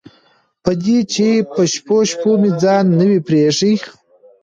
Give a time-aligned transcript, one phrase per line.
[0.63, 3.73] په دې چې په شپو شپو مې ځان نه و پرېښی.